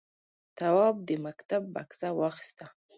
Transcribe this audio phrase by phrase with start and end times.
[0.57, 2.65] تواب د مکتب بکسه واخیسته.